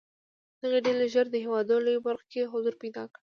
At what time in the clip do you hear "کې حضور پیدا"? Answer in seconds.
2.31-3.03